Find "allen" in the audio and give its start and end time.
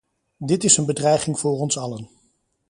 1.77-2.09